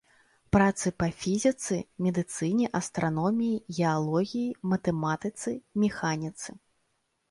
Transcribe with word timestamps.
Працы 0.55 0.87
па 1.01 1.09
фізіцы, 1.25 1.77
медыцыне, 2.07 2.71
астраноміі, 2.81 3.63
геалогіі, 3.79 4.45
матэматыцы, 4.75 5.59
механіцы. 5.87 6.63